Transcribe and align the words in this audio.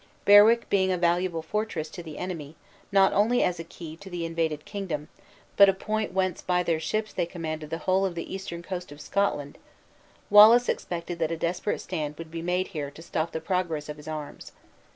Berwick 0.25 0.67
being 0.67 0.91
a 0.91 0.97
valuable 0.97 1.43
fortress 1.43 1.87
to 1.91 2.01
the 2.01 2.17
enemy, 2.17 2.55
not 2.91 3.13
only 3.13 3.43
as 3.43 3.59
a 3.59 3.63
key 3.63 3.95
to 3.97 4.09
the 4.09 4.25
invaded 4.25 4.65
kingdom, 4.65 5.09
but 5.57 5.69
a 5.69 5.75
point 5.75 6.11
whence 6.11 6.41
by 6.41 6.63
their 6.63 6.79
ships 6.79 7.13
they 7.13 7.27
commanded 7.27 7.69
the 7.69 7.77
whole 7.77 8.03
of 8.03 8.15
the 8.15 8.33
eastern 8.33 8.63
coast 8.63 8.91
of 8.91 8.99
Scotland, 8.99 9.59
Wallace 10.31 10.67
expected 10.67 11.19
that 11.19 11.29
a 11.29 11.37
desperate 11.37 11.81
stand 11.81 12.17
would 12.17 12.31
be 12.31 12.41
made 12.41 12.69
here 12.69 12.89
to 12.89 13.01
stop 13.03 13.31
the 13.31 13.39
progress 13.39 13.89
of 13.89 13.97
his 13.97 14.07
arms. 14.07 14.53